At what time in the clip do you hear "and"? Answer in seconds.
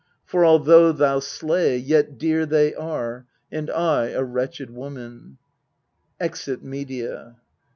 3.51-3.69